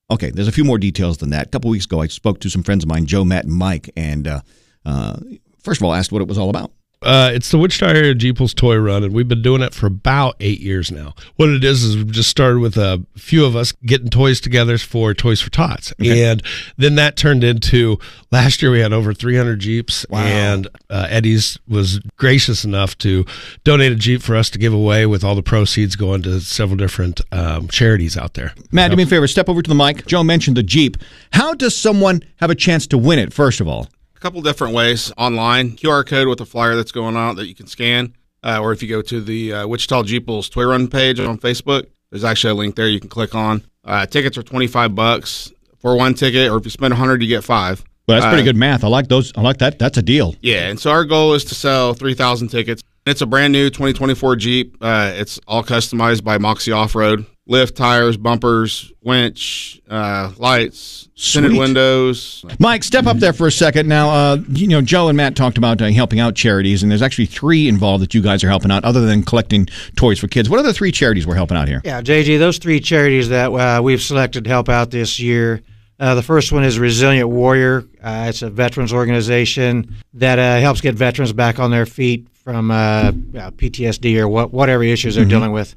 Okay, 0.10 0.32
there's 0.32 0.48
a 0.48 0.54
few 0.54 0.64
more 0.64 0.78
details 0.78 1.18
than 1.18 1.32
that. 1.32 1.48
A 1.48 1.50
couple 1.50 1.72
weeks 1.72 1.84
ago, 1.84 2.00
I 2.00 2.08
spoke 2.08 2.40
to 2.40 2.50
some 2.50 2.64
friends 2.64 2.86
of 2.86 2.90
mine, 2.90 3.06
Joe, 3.06 3.26
Matt, 3.26 3.44
and 3.44 3.54
Mike, 3.54 3.90
and 3.98 4.30
uh, 4.30 4.42
uh, 4.86 5.18
first 5.62 5.82
of 5.82 5.86
all, 5.86 5.94
asked 5.94 6.14
what 6.14 6.22
it 6.22 6.30
was 6.30 6.38
all 6.38 6.50
about. 6.50 6.72
Uh, 7.02 7.32
it's 7.34 7.50
the 7.50 7.58
Wichita 7.58 7.88
area 7.88 8.14
Jeeples 8.14 8.54
Toy 8.54 8.76
Run, 8.76 9.06
and 9.06 9.14
we've 9.14 9.28
been 9.28 9.42
doing 9.42 9.62
it 9.62 9.74
for 9.74 9.88
about 9.88 10.36
eight 10.42 10.60
years 10.60 10.92
now. 10.92 11.14
What 11.38 11.48
it 11.48 11.64
is 11.64 11.82
is 11.82 11.96
we've 11.96 12.12
just 12.12 12.30
started 12.30 12.60
with 12.60 12.76
a 12.76 13.06
few 13.16 13.46
of 13.46 13.56
us 13.56 13.72
getting 13.86 14.10
toys 14.10 14.42
together 14.42 14.78
for 14.78 15.14
Toys 15.14 15.40
for 15.40 15.50
Tots, 15.50 15.94
Okay. 15.94 16.26
and 16.26 16.44
then 16.76 16.96
that 16.96 17.16
turned 17.16 17.42
into 17.42 17.98
last 18.32 18.62
year 18.62 18.70
we 18.72 18.82
had 18.82 18.92
over 18.92 19.14
300 19.14 19.62
Jeeps, 19.62 20.06
Wow. 20.10 20.24
and 20.24 20.68
uh, 20.90 21.08
Eddie's 21.10 21.58
was 21.70 22.00
gracious 22.18 22.66
enough 22.66 22.98
to 22.98 23.26
donate 23.64 23.94
a 23.94 23.96
Jeep 23.96 24.22
for 24.22 24.36
us 24.36 24.50
to 24.50 24.60
give 24.60 24.74
away, 24.74 25.06
with 25.06 25.24
all 25.24 25.36
the 25.36 25.42
proceeds 25.44 25.96
going 25.96 26.22
to 26.24 26.42
several 26.42 26.76
different 26.76 27.22
um, 27.32 27.70
charities 27.70 28.18
out 28.18 28.34
there. 28.34 28.54
Matt, 28.74 28.92
do 28.92 28.98
me 28.98 29.04
a 29.04 29.06
favor, 29.08 29.26
step 29.28 29.48
over 29.48 29.62
to 29.62 29.70
the 29.70 29.74
mic. 29.76 30.06
Joe 30.06 30.22
mentioned 30.24 30.58
the 30.58 30.64
Jeep. 30.64 30.98
How 31.32 31.54
does 31.54 31.78
someone 31.78 32.24
have 32.42 32.50
a 32.50 32.56
chance 32.56 32.86
to 32.88 32.98
win 32.98 33.20
it, 33.20 33.32
first 33.32 33.62
of 33.62 33.70
all? 33.70 33.88
A 34.20 34.22
couple 34.22 34.42
different 34.42 34.74
ways 34.74 35.14
online 35.18 35.72
QR 35.72 36.06
code 36.06 36.28
with 36.28 36.42
a 36.42 36.46
flyer 36.46 36.76
that's 36.76 36.92
going 36.92 37.16
out 37.16 37.38
that 37.38 37.48
you 37.48 37.56
can 37.56 37.68
scan, 37.68 38.14
uh, 38.44 38.60
or 38.62 38.74
if 38.74 38.84
you 38.84 38.90
go 38.90 39.02
to 39.02 39.22
the 39.22 39.54
uh, 39.54 39.68
Wichita 39.68 40.04
Jeeples 40.04 40.52
Toy 40.52 40.66
Run 40.66 40.90
page 40.90 41.22
on 41.22 41.38
Facebook, 41.38 41.86
there's 42.12 42.26
actually 42.26 42.52
a 42.52 42.56
link 42.56 42.76
there 42.76 42.88
you 42.90 43.00
can 43.00 43.10
click 43.10 43.34
on. 43.34 43.64
Uh, 43.86 44.06
tickets 44.06 44.38
are 44.38 44.44
25 44.44 44.94
bucks 44.94 45.54
for 45.78 45.96
one 45.96 46.14
ticket, 46.14 46.52
or 46.52 46.58
if 46.58 46.66
you 46.66 46.70
spend 46.72 46.92
100, 46.92 47.22
you 47.22 47.30
get 47.30 47.46
five. 47.46 47.82
Well, 48.10 48.20
that's 48.20 48.30
pretty 48.30 48.42
Uh, 48.42 48.46
good 48.52 48.58
math. 48.58 48.84
I 48.84 48.88
like 48.88 49.08
those. 49.08 49.32
I 49.38 49.42
like 49.42 49.60
that. 49.60 49.80
That's 49.80 49.98
a 49.98 50.02
deal. 50.02 50.36
Yeah, 50.42 50.68
and 50.70 50.78
so 50.80 50.92
our 50.92 51.06
goal 51.06 51.34
is 51.34 51.46
to 51.46 51.56
sell 51.56 51.94
3,000 51.94 52.50
tickets. 52.50 52.82
It's 53.06 53.22
a 53.22 53.26
brand 53.26 53.54
new 53.54 53.70
2024 53.70 54.36
Jeep. 54.36 54.76
Uh, 54.82 55.14
it's 55.16 55.40
all 55.48 55.64
customized 55.64 56.24
by 56.26 56.38
Moxie 56.38 56.72
Off 56.74 56.94
Road. 56.96 57.26
Lift, 57.50 57.76
tires, 57.76 58.16
bumpers, 58.16 58.94
winch, 59.02 59.82
uh, 59.90 60.32
lights, 60.38 61.10
tinted 61.16 61.54
windows. 61.54 62.46
Mike, 62.60 62.84
step 62.84 63.08
up 63.08 63.18
there 63.18 63.34
for 63.34 63.48
a 63.48 63.52
second. 63.52 63.90
Now, 63.90 64.12
uh, 64.12 64.38
you 64.50 64.68
know, 64.68 64.82
Joe 64.82 65.08
and 65.08 65.18
Matt 65.18 65.36
talked 65.36 65.58
about 65.58 65.82
uh, 65.82 65.88
helping 65.88 66.20
out 66.20 66.36
charities, 66.36 66.84
and 66.84 66.92
there's 66.92 67.02
actually 67.02 67.26
three 67.26 67.68
involved 67.68 68.04
that 68.04 68.14
you 68.14 68.22
guys 68.22 68.44
are 68.44 68.50
helping 68.50 68.70
out, 68.70 68.86
other 68.86 69.04
than 69.04 69.24
collecting 69.24 69.68
toys 69.96 70.20
for 70.20 70.28
kids. 70.28 70.48
What 70.48 70.60
are 70.60 70.64
the 70.64 70.74
three 70.76 70.92
charities 70.92 71.26
we're 71.26 71.34
helping 71.34 71.58
out 71.58 71.68
here? 71.68 71.82
Yeah, 71.84 72.02
JJ, 72.04 72.38
those 72.38 72.60
three 72.60 72.80
charities 72.80 73.30
that 73.30 73.52
uh, 73.52 73.82
we've 73.82 74.02
selected 74.02 74.44
to 74.44 74.50
help 74.52 74.70
out 74.70 74.92
this 74.92 75.20
year 75.20 75.64
Uh, 76.00 76.14
the 76.16 76.22
first 76.24 76.52
one 76.52 76.64
is 76.64 76.78
Resilient 76.80 77.28
Warrior. 77.30 77.84
Uh, 78.02 78.28
it's 78.30 78.42
a 78.44 78.50
veterans 78.52 78.94
organization 78.94 79.96
that 80.14 80.38
uh, 80.40 80.60
helps 80.62 80.82
get 80.82 80.94
veterans 80.96 81.34
back 81.34 81.58
on 81.60 81.72
their 81.72 81.86
feet 81.88 82.28
from 82.32 82.70
uh, 82.72 83.12
PTSD 83.12 84.18
or 84.20 84.28
what, 84.30 84.54
whatever 84.54 84.84
issues 84.84 85.16
they're 85.16 85.26
dealing 85.26 85.52
with. 85.52 85.76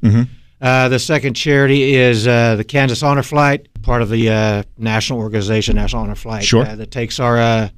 Uh, 0.63 0.89
the 0.89 0.99
second 0.99 1.35
charity 1.35 1.95
is 1.97 2.27
uh, 2.29 2.55
the 2.55 2.63
Kansas 2.63 3.03
Honor 3.03 3.25
Flight, 3.25 3.67
part 3.83 4.01
of 4.01 4.09
the 4.11 4.31
uh, 4.31 4.63
national 4.79 5.19
organization, 5.19 5.75
National 5.75 6.03
Honor 6.03 6.15
Flight, 6.15 6.45
Sure. 6.45 6.65
uh, 6.65 6.77
that 6.77 6.93
takes 6.93 7.19
our 7.19 7.37
uh, 7.37 7.69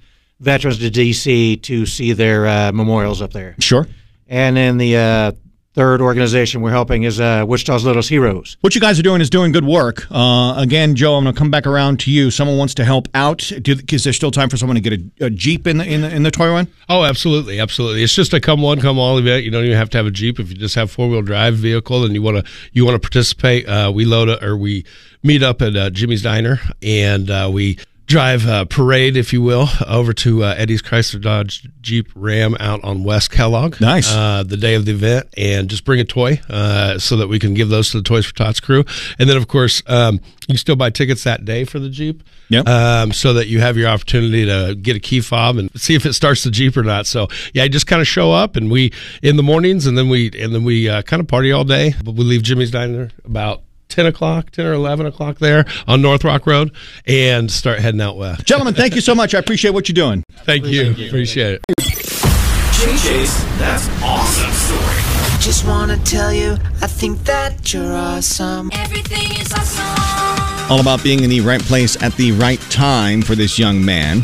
veterans 0.41 0.79
to 0.81 0.91
D.C. 0.91 1.57
to 1.57 1.87
see 1.87 2.13
their 2.13 2.47
uh, 2.47 2.73
memorials 2.73 3.23
up 3.23 3.33
there. 3.33 3.57
Sure. 3.59 3.87
And 4.29 4.55
then 4.57 4.77
the 4.77 4.97
uh, 4.99 5.33
third 5.75 6.01
organization 6.01 6.61
we're 6.61 6.71
helping 6.71 7.03
is 7.03 7.21
uh, 7.21 7.45
Wichita's 7.47 7.85
Littlest 7.85 8.09
Heroes. 8.09 8.57
What 8.61 8.75
you 8.75 8.81
guys 8.81 8.99
are 8.99 9.03
doing 9.03 9.21
is 9.21 9.29
doing 9.29 9.53
good 9.53 9.65
work. 9.65 10.07
Uh, 10.11 10.55
again, 10.57 10.95
Joe, 10.95 11.17
I'm 11.17 11.25
going 11.25 11.35
to 11.35 11.39
come 11.39 11.51
back 11.51 11.67
around 11.67 12.01
to 12.01 12.13
you. 12.13 12.31
Someone 12.31 12.57
wants 12.57 12.75
to 12.75 12.85
help 12.85 13.09
out. 13.13 13.51
Do, 13.61 13.77
is 13.91 14.05
there 14.05 14.13
still 14.13 14.31
time 14.31 14.49
for 14.49 14.57
someone 14.57 14.77
to 14.77 14.81
get 14.81 14.93
a, 14.93 15.27
a 15.27 15.31
Jeep 15.31 15.67
in 15.67 15.79
the, 15.79 15.85
in 15.85 16.03
the 16.03 16.15
in 16.15 16.23
the 16.23 16.31
toy 16.31 16.49
run? 16.49 16.69
Oh, 16.89 17.05
absolutely, 17.05 17.61
absolutely. 17.61 18.03
It's 18.03 18.15
just 18.15 18.33
a 18.33 18.41
come 18.41 18.63
one, 18.63 18.81
come 18.81 18.99
all 18.99 19.19
event. 19.19 19.45
You 19.45 19.51
don't 19.51 19.65
even 19.65 19.77
have 19.77 19.91
to 19.91 19.99
have 19.99 20.07
a 20.07 20.13
Jeep. 20.13 20.39
If 20.39 20.51
you 20.51 20.57
just 20.57 20.77
have 20.77 20.91
four 20.91 21.09
wheel 21.09 21.23
drive 21.23 21.57
vehicle 21.57 22.05
and 22.05 22.15
you 22.15 22.23
want 22.23 22.45
to 22.45 22.53
you 22.73 22.85
want 22.85 22.95
to 22.95 23.01
participate, 23.01 23.69
uh, 23.69 23.91
we 23.93 24.05
load 24.05 24.29
a, 24.29 24.45
or 24.45 24.57
we 24.57 24.85
meet 25.23 25.43
up 25.43 25.61
at 25.61 25.75
uh, 25.75 25.91
Jimmy's 25.91 26.23
Diner 26.23 26.61
and 26.83 27.31
uh, 27.31 27.51
we 27.53 27.79
drive 28.07 28.47
uh, 28.47 28.65
parade, 28.67 29.17
if 29.17 29.33
you 29.33 29.43
will, 29.43 29.69
over 29.87 30.13
to 30.13 30.45
uh, 30.45 30.55
Eddie's 30.57 30.83
Chrysler 30.83 31.21
Dodge 31.21 31.69
Jeep 31.81 32.09
Ram 32.15 32.57
out 32.61 32.83
on 32.85 33.05
West 33.05 33.31
Kellogg. 33.31 33.81
Nice. 33.81 34.13
Uh, 34.13 34.43
the 34.43 34.57
day 34.57 34.75
of 34.75 34.85
the 34.85 34.93
event, 34.93 35.29
and 35.37 35.69
just 35.69 35.85
bring 35.85 36.01
a 36.01 36.05
toy 36.05 36.41
uh, 36.49 36.99
so 36.99 37.17
that 37.17 37.29
we 37.29 37.39
can 37.39 37.55
give 37.55 37.69
those 37.69 37.91
to 37.91 37.99
the 37.99 38.03
Toys 38.03 38.27
for 38.27 38.35
Tots 38.35 38.61
crew. 38.61 38.85
And 39.19 39.29
then, 39.29 39.37
of 39.37 39.49
course, 39.49 39.83
um, 39.87 40.21
you 40.49 40.57
still 40.57 40.77
buy 40.77 40.91
tickets 40.91 41.25
that 41.25 41.45
day 41.45 41.65
for 41.65 41.79
the 41.79 41.89
Jeep. 41.89 42.23
Yep. 42.51 42.69
Um, 42.69 43.13
so 43.13 43.33
that 43.35 43.47
you 43.47 43.61
have 43.61 43.77
your 43.77 43.89
opportunity 43.89 44.45
to 44.45 44.75
get 44.75 44.97
a 44.97 45.01
key 45.01 45.21
fob 45.21 45.57
and 45.57 45.71
see 45.81 45.95
if 45.95 46.05
it 46.05 46.13
starts 46.13 46.45
the 46.45 46.51
Jeep 46.51 46.77
or 46.77 46.83
not. 46.83 47.07
So 47.07 47.29
yeah, 47.55 47.67
just 47.69 47.87
kind 47.87 48.03
of 48.03 48.07
show 48.07 48.33
up 48.33 48.57
and 48.57 48.71
we 48.71 48.93
in 49.23 49.37
the 49.37 49.43
mornings 49.43 49.87
and 49.87 49.97
then 49.97 50.09
we 50.09 50.31
and 50.39 50.55
then 50.55 50.63
we 50.63 50.89
uh, 50.89 51.03
kind 51.03 51.21
of 51.21 51.27
party 51.27 51.53
all 51.53 51.65
day. 51.65 51.95
But 52.05 52.15
we 52.15 52.25
leave 52.25 52.43
Jimmy's 52.43 52.71
Diner 52.71 53.11
about. 53.25 53.63
10 53.95 54.07
o'clock, 54.07 54.51
10 54.51 54.67
or 54.67 54.73
11 54.73 55.07
o'clock 55.07 55.39
there 55.39 55.65
on 55.87 56.03
North 56.03 56.25
Rock 56.25 56.49
Road 56.49 56.73
and 57.07 57.49
start 57.49 57.79
heading 57.79 58.01
out 58.01 58.17
west. 58.17 58.45
Gentlemen, 58.45 58.75
thank 58.75 58.97
you 58.97 59.01
so 59.01 59.15
much. 59.15 59.37
I 59.37 59.39
appreciate 59.39 59.71
what 59.71 59.89
you're 59.89 59.95
doing. 59.95 60.25
Thank 60.45 60.67
you. 60.67 60.91
Appreciate 61.07 61.55
it. 61.55 61.63
JJ's 61.79 63.45
That's 63.59 63.89
Awesome 64.03 64.51
Story. 64.53 65.41
Just 65.41 65.65
wanna 65.65 65.97
tell 65.99 66.33
you, 66.33 66.57
I 66.83 66.89
think 66.89 67.23
that 67.25 67.73
you're 67.73 67.95
awesome. 67.95 68.71
Everything 68.73 69.41
is 69.41 69.53
awesome. 69.53 70.73
All 70.73 70.81
about 70.81 71.05
being 71.05 71.23
in 71.23 71.31
the 71.31 71.41
right 71.41 71.63
place 71.63 72.03
at 72.03 72.15
the 72.15 72.33
right 72.33 72.61
time 72.71 73.23
for 73.23 73.37
this 73.37 73.61
young 73.61 73.85
man. 73.85 74.23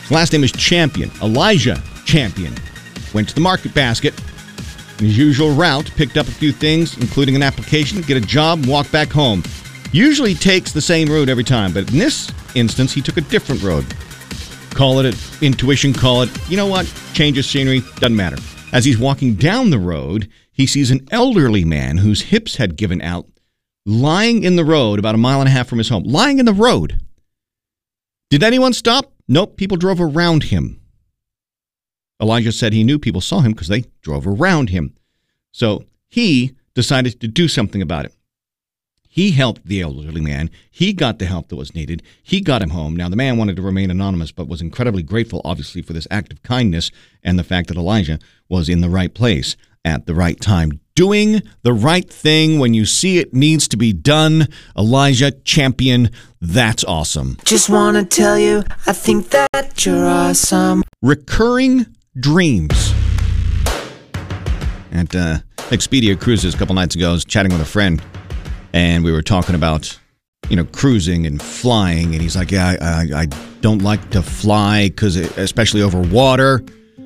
His 0.00 0.10
last 0.10 0.32
name 0.32 0.42
is 0.42 0.50
Champion, 0.50 1.10
Elijah 1.22 1.80
Champion. 2.04 2.52
Went 3.14 3.28
to 3.28 3.34
the 3.34 3.40
market 3.40 3.72
basket. 3.74 4.14
His 5.02 5.18
usual 5.18 5.50
route, 5.50 5.90
picked 5.96 6.16
up 6.16 6.28
a 6.28 6.32
few 6.32 6.52
things, 6.52 6.96
including 6.98 7.34
an 7.34 7.42
application, 7.42 8.00
get 8.02 8.16
a 8.16 8.20
job, 8.20 8.66
walk 8.66 8.90
back 8.92 9.08
home. 9.08 9.42
Usually 9.90 10.34
takes 10.34 10.72
the 10.72 10.80
same 10.80 11.08
route 11.08 11.28
every 11.28 11.42
time, 11.42 11.72
but 11.72 11.90
in 11.92 11.98
this 11.98 12.30
instance, 12.54 12.92
he 12.92 13.02
took 13.02 13.16
a 13.16 13.22
different 13.22 13.62
road. 13.62 13.84
Call 14.70 15.00
it 15.00 15.42
intuition, 15.42 15.92
call 15.92 16.22
it, 16.22 16.30
you 16.48 16.56
know 16.56 16.68
what, 16.68 16.92
change 17.14 17.36
of 17.36 17.44
scenery, 17.44 17.80
doesn't 17.96 18.16
matter. 18.16 18.36
As 18.72 18.84
he's 18.84 18.96
walking 18.96 19.34
down 19.34 19.70
the 19.70 19.78
road, 19.78 20.28
he 20.52 20.66
sees 20.66 20.90
an 20.90 21.06
elderly 21.10 21.64
man 21.64 21.98
whose 21.98 22.22
hips 22.22 22.56
had 22.56 22.76
given 22.76 23.02
out 23.02 23.26
lying 23.84 24.44
in 24.44 24.56
the 24.56 24.64
road 24.64 24.98
about 24.98 25.14
a 25.14 25.18
mile 25.18 25.40
and 25.40 25.48
a 25.48 25.52
half 25.52 25.68
from 25.68 25.78
his 25.78 25.88
home. 25.88 26.04
Lying 26.04 26.38
in 26.38 26.46
the 26.46 26.52
road. 26.52 27.00
Did 28.30 28.42
anyone 28.42 28.72
stop? 28.72 29.12
Nope, 29.28 29.56
people 29.56 29.76
drove 29.76 30.00
around 30.00 30.44
him. 30.44 30.81
Elijah 32.22 32.52
said 32.52 32.72
he 32.72 32.84
knew 32.84 32.98
people 32.98 33.20
saw 33.20 33.40
him 33.40 33.52
because 33.52 33.68
they 33.68 33.84
drove 34.00 34.26
around 34.26 34.70
him. 34.70 34.94
So 35.50 35.84
he 36.08 36.52
decided 36.74 37.20
to 37.20 37.28
do 37.28 37.48
something 37.48 37.82
about 37.82 38.06
it. 38.06 38.14
He 39.08 39.32
helped 39.32 39.66
the 39.66 39.82
elderly 39.82 40.22
man. 40.22 40.48
He 40.70 40.94
got 40.94 41.18
the 41.18 41.26
help 41.26 41.48
that 41.48 41.56
was 41.56 41.74
needed. 41.74 42.02
He 42.22 42.40
got 42.40 42.62
him 42.62 42.70
home. 42.70 42.96
Now, 42.96 43.10
the 43.10 43.16
man 43.16 43.36
wanted 43.36 43.56
to 43.56 43.62
remain 43.62 43.90
anonymous, 43.90 44.32
but 44.32 44.48
was 44.48 44.62
incredibly 44.62 45.02
grateful, 45.02 45.42
obviously, 45.44 45.82
for 45.82 45.92
this 45.92 46.08
act 46.10 46.32
of 46.32 46.42
kindness 46.42 46.90
and 47.22 47.38
the 47.38 47.44
fact 47.44 47.68
that 47.68 47.76
Elijah 47.76 48.18
was 48.48 48.70
in 48.70 48.80
the 48.80 48.88
right 48.88 49.12
place 49.12 49.54
at 49.84 50.06
the 50.06 50.14
right 50.14 50.40
time. 50.40 50.80
Doing 50.94 51.42
the 51.62 51.74
right 51.74 52.08
thing 52.10 52.58
when 52.58 52.72
you 52.72 52.86
see 52.86 53.18
it 53.18 53.34
needs 53.34 53.68
to 53.68 53.76
be 53.76 53.92
done. 53.92 54.46
Elijah, 54.78 55.32
champion, 55.32 56.10
that's 56.40 56.84
awesome. 56.84 57.36
Just 57.44 57.68
wanna 57.68 58.04
tell 58.04 58.38
you, 58.38 58.62
I 58.86 58.92
think 58.92 59.28
that 59.30 59.84
you're 59.84 60.06
awesome. 60.06 60.84
Recurring 61.02 61.86
dreams. 62.18 62.92
At 64.92 65.14
uh, 65.16 65.38
Expedia 65.70 66.18
Cruises 66.20 66.54
a 66.54 66.58
couple 66.58 66.74
nights 66.74 66.94
ago, 66.94 67.10
I 67.10 67.12
was 67.12 67.24
chatting 67.24 67.52
with 67.52 67.62
a 67.62 67.66
friend, 67.66 68.02
and 68.72 69.02
we 69.02 69.10
were 69.10 69.22
talking 69.22 69.54
about, 69.54 69.98
you 70.50 70.56
know, 70.56 70.64
cruising 70.66 71.26
and 71.26 71.40
flying. 71.40 72.12
And 72.12 72.20
he's 72.20 72.36
like, 72.36 72.50
"Yeah, 72.50 72.76
I, 72.80 72.84
I, 72.84 73.22
I 73.22 73.26
don't 73.62 73.80
like 73.80 74.10
to 74.10 74.22
fly 74.22 74.88
because, 74.88 75.16
especially 75.16 75.80
over 75.80 76.00
water, 76.00 76.62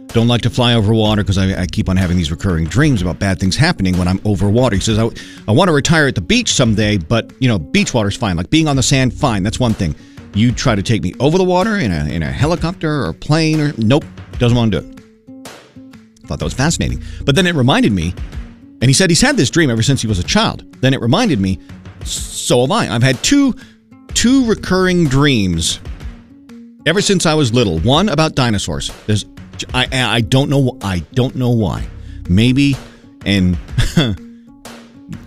don't 0.09 0.27
like 0.27 0.43
to 0.43 0.51
fly 0.51 0.75
over 0.75 0.93
water 0.93 1.23
because 1.23 1.39
I, 1.39 1.63
I 1.63 1.67
keep 1.67 1.89
on 1.89 1.97
having 1.97 2.17
these 2.17 2.33
recurring 2.33 2.65
dreams 2.65 3.03
about 3.03 3.21
bad 3.21 3.39
things 3.39 3.55
happening 3.55 3.97
when 3.99 4.09
I'm 4.09 4.21
over 4.25 4.51
water." 4.51 4.75
He 4.75 4.83
says, 4.83 4.99
"I, 4.99 5.09
I 5.47 5.53
want 5.53 5.69
to 5.69 5.73
retire 5.73 6.09
at 6.09 6.17
the 6.17 6.21
beach 6.21 6.53
someday, 6.53 6.99
but 6.99 7.31
you 7.39 7.47
know, 7.47 7.61
beach 7.61 7.95
water's 7.95 8.17
fine. 8.17 8.37
Like 8.37 8.51
being 8.51 8.67
on 8.67 8.75
the 8.75 8.83
sand, 8.83 9.15
fine. 9.15 9.45
That's 9.45 9.61
one 9.61 9.75
thing. 9.75 9.95
You 10.35 10.51
try 10.51 10.75
to 10.75 10.83
take 10.83 11.03
me 11.03 11.15
over 11.21 11.39
the 11.39 11.45
water 11.45 11.77
in 11.77 11.93
a 11.93 12.05
in 12.07 12.25
a 12.25 12.33
helicopter 12.33 13.05
or 13.05 13.13
plane 13.13 13.61
or 13.61 13.73
nope, 13.79 14.05
doesn't 14.41 14.59
want 14.59 14.73
to 14.73 14.81
do 14.81 14.89
it." 14.89 14.96
Thought 16.27 16.39
that 16.39 16.45
was 16.45 16.55
fascinating. 16.55 17.03
But 17.25 17.35
then 17.35 17.47
it 17.47 17.55
reminded 17.55 17.93
me, 17.93 18.15
and 18.81 18.85
he 18.85 18.93
said 18.93 19.11
he's 19.11 19.21
had 19.21 19.37
this 19.37 19.51
dream 19.51 19.71
ever 19.71 19.83
since 19.83 20.03
he 20.03 20.09
was 20.09 20.19
a 20.19 20.25
child. 20.25 20.65
Then 20.81 20.95
it 20.95 21.01
reminded 21.01 21.41
me, 21.41 21.59
so 22.05 22.61
have 22.63 22.71
I. 22.71 22.89
I've 22.89 23.03
had 23.03 23.23
two 23.23 23.55
two 24.15 24.47
recurring 24.47 25.09
dreams 25.09 25.81
ever 26.87 27.01
since 27.01 27.27
I 27.27 27.35
was 27.35 27.53
little. 27.53 27.79
One 27.81 28.09
about 28.09 28.35
dinosaurs. 28.35 28.91
There's 29.07 29.25
I 29.75 29.89
I 29.93 30.21
don't 30.21 30.51
know 30.51 30.79
I 30.83 31.01
don't 31.15 31.37
know 31.37 31.51
why. 31.51 31.87
Maybe 32.29 32.77
and 33.25 33.57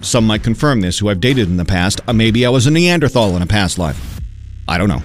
some 0.02 0.28
might 0.28 0.44
confirm 0.44 0.82
this 0.82 1.00
who 1.00 1.10
I've 1.10 1.20
dated 1.20 1.48
in 1.48 1.58
the 1.58 1.66
past. 1.66 2.02
Uh, 2.08 2.14
maybe 2.14 2.46
I 2.46 2.50
was 2.50 2.68
a 2.68 2.72
Neanderthal 2.72 3.36
in 3.36 3.42
a 3.42 3.48
past 3.48 3.78
life. 3.78 4.20
I 4.68 4.78
don't 4.78 4.90
know. 4.90 5.02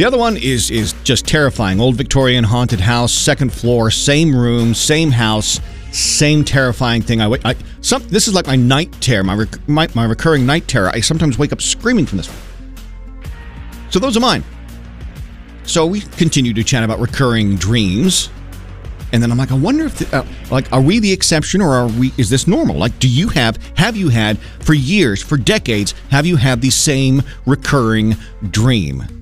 The 0.00 0.06
other 0.06 0.16
one 0.16 0.38
is 0.38 0.70
is 0.70 0.94
just 1.04 1.26
terrifying. 1.26 1.78
Old 1.78 1.94
Victorian 1.94 2.42
haunted 2.42 2.80
house, 2.80 3.12
second 3.12 3.52
floor, 3.52 3.90
same 3.90 4.34
room, 4.34 4.72
same 4.72 5.10
house, 5.10 5.60
same 5.92 6.42
terrifying 6.42 7.02
thing. 7.02 7.20
I, 7.20 7.28
wake- 7.28 7.44
I 7.44 7.54
some 7.82 8.02
this 8.08 8.26
is 8.26 8.32
like 8.32 8.46
my 8.46 8.56
night 8.56 8.90
terror, 9.02 9.22
my, 9.24 9.34
rec- 9.34 9.68
my 9.68 9.88
my 9.94 10.06
recurring 10.06 10.46
night 10.46 10.66
terror. 10.66 10.88
I 10.88 11.00
sometimes 11.00 11.36
wake 11.36 11.52
up 11.52 11.60
screaming 11.60 12.06
from 12.06 12.16
this 12.16 12.28
one. 12.28 12.38
So 13.90 13.98
those 13.98 14.16
are 14.16 14.20
mine. 14.20 14.42
So 15.64 15.84
we 15.84 16.00
continue 16.00 16.54
to 16.54 16.64
chat 16.64 16.82
about 16.82 16.98
recurring 16.98 17.56
dreams, 17.56 18.30
and 19.12 19.22
then 19.22 19.30
I'm 19.30 19.36
like, 19.36 19.52
I 19.52 19.56
wonder 19.56 19.84
if 19.84 19.98
the, 19.98 20.16
uh, 20.16 20.26
like 20.50 20.72
are 20.72 20.80
we 20.80 20.98
the 20.98 21.12
exception 21.12 21.60
or 21.60 21.74
are 21.74 21.88
we? 21.88 22.10
Is 22.16 22.30
this 22.30 22.46
normal? 22.46 22.76
Like, 22.76 22.98
do 23.00 23.06
you 23.06 23.28
have 23.28 23.58
have 23.76 23.98
you 23.98 24.08
had 24.08 24.38
for 24.60 24.72
years, 24.72 25.22
for 25.22 25.36
decades, 25.36 25.92
have 26.10 26.24
you 26.24 26.36
had 26.36 26.62
the 26.62 26.70
same 26.70 27.22
recurring 27.44 28.16
dream? 28.48 29.19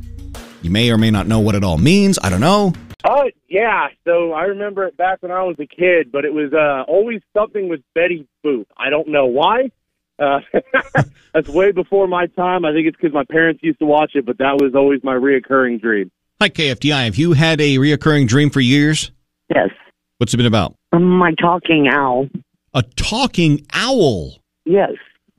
You 0.62 0.70
may 0.70 0.90
or 0.90 0.98
may 0.98 1.10
not 1.10 1.26
know 1.26 1.40
what 1.40 1.54
it 1.54 1.62
all 1.62 1.78
means. 1.78 2.18
I 2.22 2.30
don't 2.30 2.40
know. 2.40 2.72
Oh 3.04 3.30
yeah, 3.48 3.88
so 4.04 4.32
I 4.32 4.44
remember 4.44 4.84
it 4.84 4.96
back 4.96 5.22
when 5.22 5.30
I 5.30 5.42
was 5.44 5.56
a 5.60 5.66
kid, 5.66 6.10
but 6.10 6.24
it 6.24 6.32
was 6.32 6.52
uh, 6.52 6.90
always 6.90 7.20
something 7.32 7.68
with 7.68 7.80
Betty 7.94 8.26
Boop. 8.44 8.66
I 8.76 8.90
don't 8.90 9.08
know 9.08 9.26
why. 9.26 9.70
Uh, 10.18 10.40
that's 11.32 11.48
way 11.48 11.70
before 11.70 12.08
my 12.08 12.26
time. 12.26 12.64
I 12.64 12.72
think 12.72 12.88
it's 12.88 12.96
because 12.96 13.14
my 13.14 13.24
parents 13.30 13.62
used 13.62 13.78
to 13.78 13.86
watch 13.86 14.12
it, 14.14 14.26
but 14.26 14.38
that 14.38 14.56
was 14.60 14.74
always 14.74 15.02
my 15.04 15.14
reoccurring 15.14 15.80
dream. 15.80 16.10
Hi, 16.40 16.48
KFDI. 16.48 17.04
Have 17.04 17.16
you 17.16 17.32
had 17.34 17.60
a 17.60 17.76
reoccurring 17.76 18.26
dream 18.26 18.50
for 18.50 18.60
years? 18.60 19.12
Yes. 19.48 19.70
What's 20.18 20.34
it 20.34 20.36
been 20.36 20.46
about? 20.46 20.74
My 20.92 21.32
talking 21.40 21.88
owl. 21.92 22.28
A 22.74 22.82
talking 22.82 23.64
owl. 23.72 24.40
Yes. 24.64 24.92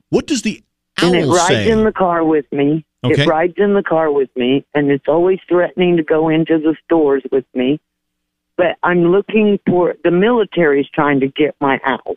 What 0.08 0.26
does 0.26 0.42
the 0.42 0.56
owl 0.58 0.69
and 1.02 1.14
it 1.16 1.26
rides 1.26 1.48
say? 1.48 1.70
in 1.70 1.84
the 1.84 1.92
car 1.92 2.24
with 2.24 2.50
me. 2.52 2.84
Okay. 3.04 3.22
It 3.22 3.26
rides 3.26 3.54
in 3.56 3.74
the 3.74 3.82
car 3.82 4.12
with 4.12 4.28
me, 4.36 4.64
and 4.74 4.90
it's 4.90 5.08
always 5.08 5.38
threatening 5.48 5.96
to 5.96 6.02
go 6.02 6.28
into 6.28 6.58
the 6.58 6.76
stores 6.84 7.22
with 7.32 7.46
me. 7.54 7.80
But 8.56 8.76
I'm 8.82 9.10
looking 9.10 9.58
for 9.66 9.94
the 10.04 10.10
military's 10.10 10.88
trying 10.90 11.20
to 11.20 11.28
get 11.28 11.56
my 11.60 11.80
owl. 11.84 12.16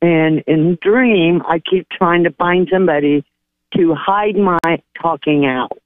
And 0.00 0.40
in 0.46 0.78
dream, 0.80 1.42
I 1.46 1.58
keep 1.58 1.88
trying 1.88 2.24
to 2.24 2.30
find 2.32 2.68
somebody 2.70 3.24
to 3.76 3.94
hide 3.94 4.36
my 4.36 4.58
talking 5.00 5.46
owl. 5.46 5.76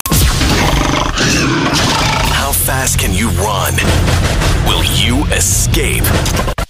How 2.34 2.52
fast 2.52 2.98
can 2.98 3.14
you 3.14 3.28
run? 3.30 3.74
Will 4.66 4.84
you 4.96 5.24
escape? 5.32 6.02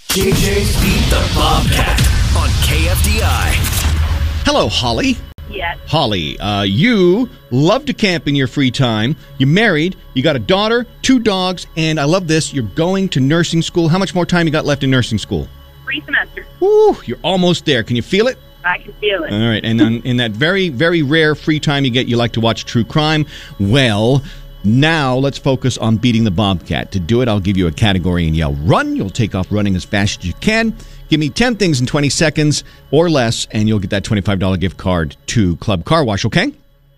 JJ's 0.08 0.80
Beat 0.80 1.10
the 1.10 1.30
Bobcat 1.34 2.00
on 2.36 2.48
KFDI. 2.64 3.52
Hello, 4.44 4.68
Holly. 4.68 5.16
Yes. 5.50 5.78
Holly, 5.86 6.38
uh, 6.38 6.62
you 6.62 7.28
love 7.50 7.84
to 7.86 7.94
camp 7.94 8.26
in 8.28 8.34
your 8.34 8.46
free 8.46 8.70
time. 8.70 9.16
You're 9.38 9.48
married. 9.48 9.96
You 10.14 10.22
got 10.22 10.36
a 10.36 10.40
daughter, 10.40 10.86
two 11.02 11.18
dogs, 11.18 11.66
and 11.76 12.00
I 12.00 12.04
love 12.04 12.26
this. 12.26 12.52
You're 12.52 12.64
going 12.64 13.08
to 13.10 13.20
nursing 13.20 13.62
school. 13.62 13.88
How 13.88 13.98
much 13.98 14.14
more 14.14 14.26
time 14.26 14.46
you 14.46 14.52
got 14.52 14.64
left 14.64 14.82
in 14.82 14.90
nursing 14.90 15.18
school? 15.18 15.48
Three 15.84 16.02
semesters. 16.02 16.46
Woo, 16.60 16.96
you're 17.04 17.18
almost 17.22 17.64
there. 17.64 17.82
Can 17.82 17.96
you 17.96 18.02
feel 18.02 18.26
it? 18.26 18.38
I 18.64 18.78
can 18.78 18.92
feel 18.94 19.22
it. 19.22 19.32
All 19.32 19.48
right, 19.48 19.64
and 19.64 19.78
then 19.78 20.02
in 20.02 20.16
that 20.16 20.32
very, 20.32 20.70
very 20.70 21.02
rare 21.02 21.36
free 21.36 21.60
time 21.60 21.84
you 21.84 21.90
get, 21.92 22.08
you 22.08 22.16
like 22.16 22.32
to 22.32 22.40
watch 22.40 22.64
true 22.64 22.84
crime. 22.84 23.24
Well, 23.60 24.24
now 24.64 25.14
let's 25.14 25.38
focus 25.38 25.78
on 25.78 25.96
beating 25.96 26.24
the 26.24 26.32
Bobcat. 26.32 26.90
To 26.90 26.98
do 26.98 27.22
it, 27.22 27.28
I'll 27.28 27.38
give 27.38 27.56
you 27.56 27.68
a 27.68 27.72
category 27.72 28.26
and 28.26 28.34
yell 28.34 28.54
run. 28.54 28.96
You'll 28.96 29.10
take 29.10 29.36
off 29.36 29.46
running 29.52 29.76
as 29.76 29.84
fast 29.84 30.20
as 30.20 30.26
you 30.26 30.34
can. 30.34 30.74
Give 31.08 31.20
me 31.20 31.30
10 31.30 31.56
things 31.56 31.80
in 31.80 31.86
20 31.86 32.08
seconds 32.08 32.64
or 32.90 33.08
less, 33.08 33.46
and 33.50 33.68
you'll 33.68 33.78
get 33.78 33.90
that 33.90 34.04
$25 34.04 34.60
gift 34.60 34.76
card 34.76 35.16
to 35.26 35.56
Club 35.56 35.84
Car 35.84 36.04
Wash, 36.04 36.24
okay? 36.24 36.52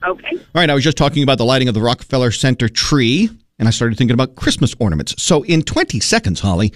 Okay. 0.06 0.30
All 0.32 0.42
right, 0.54 0.70
I 0.70 0.74
was 0.74 0.84
just 0.84 0.96
talking 0.96 1.22
about 1.22 1.38
the 1.38 1.44
lighting 1.44 1.68
of 1.68 1.74
the 1.74 1.80
Rockefeller 1.82 2.30
Center 2.30 2.68
tree, 2.68 3.28
and 3.58 3.68
I 3.68 3.70
started 3.70 3.98
thinking 3.98 4.14
about 4.14 4.36
Christmas 4.36 4.74
ornaments. 4.78 5.20
So, 5.22 5.42
in 5.42 5.62
20 5.62 6.00
seconds, 6.00 6.40
Holly, 6.40 6.72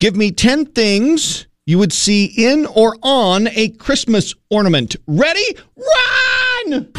give 0.00 0.16
me 0.16 0.32
10 0.32 0.66
things 0.66 1.46
you 1.66 1.78
would 1.78 1.92
see 1.92 2.24
in 2.36 2.66
or 2.66 2.96
on 3.02 3.48
a 3.48 3.68
Christmas 3.68 4.34
ornament. 4.50 4.96
Ready? 5.06 5.56
Run! 5.76 6.92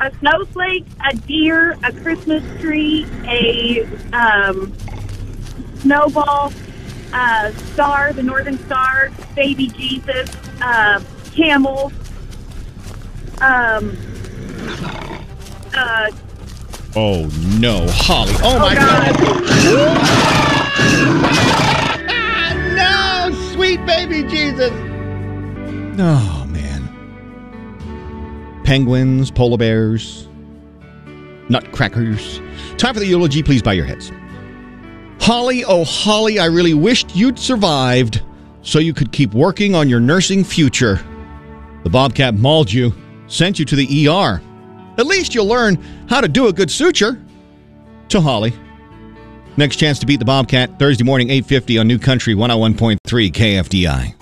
A 0.00 0.10
snowflake, 0.18 0.84
a 1.08 1.14
deer, 1.14 1.78
a 1.84 1.92
Christmas 1.92 2.42
tree, 2.60 3.06
a 3.26 3.84
um, 4.12 4.74
snowball, 5.76 6.52
a 7.12 7.52
star, 7.72 8.12
the 8.12 8.22
Northern 8.22 8.58
Star, 8.66 9.10
baby 9.34 9.68
Jesus, 9.68 10.30
uh, 10.62 11.02
camel, 11.34 11.92
um, 13.40 13.96
uh, 15.74 16.10
Oh, 16.96 17.28
no, 17.58 17.84
Holly. 17.90 18.32
Oh, 18.40 18.58
my 18.60 18.74
God. 18.76 19.16
no, 22.76 23.32
sweet 23.52 23.84
baby 23.84 24.22
Jesus. 24.28 24.70
Oh, 25.98 26.46
man. 26.48 26.88
Penguins, 28.64 29.32
polar 29.32 29.58
bears, 29.58 30.28
nutcrackers. 31.48 32.40
Time 32.78 32.94
for 32.94 33.00
the 33.00 33.06
eulogy. 33.06 33.42
Please 33.42 33.60
bow 33.60 33.72
your 33.72 33.86
heads. 33.86 34.12
Holly, 35.24 35.64
oh, 35.64 35.84
Holly, 35.84 36.38
I 36.38 36.44
really 36.44 36.74
wished 36.74 37.16
you'd 37.16 37.38
survived 37.38 38.20
so 38.60 38.78
you 38.78 38.92
could 38.92 39.10
keep 39.10 39.32
working 39.32 39.74
on 39.74 39.88
your 39.88 39.98
nursing 39.98 40.44
future. 40.44 41.02
The 41.82 41.88
Bobcat 41.88 42.34
mauled 42.34 42.70
you, 42.70 42.92
sent 43.26 43.58
you 43.58 43.64
to 43.64 43.74
the 43.74 44.06
ER. 44.06 44.42
At 44.98 45.06
least 45.06 45.34
you'll 45.34 45.46
learn 45.46 45.82
how 46.10 46.20
to 46.20 46.28
do 46.28 46.48
a 46.48 46.52
good 46.52 46.70
suture. 46.70 47.18
To 48.10 48.20
Holly. 48.20 48.52
Next 49.56 49.76
chance 49.76 49.98
to 50.00 50.06
beat 50.06 50.18
the 50.18 50.26
Bobcat 50.26 50.78
Thursday 50.78 51.04
morning 51.04 51.28
8:50 51.30 51.80
on 51.80 51.88
New 51.88 51.98
Country 51.98 52.34
101.3 52.34 52.98
KFDI. 53.30 54.14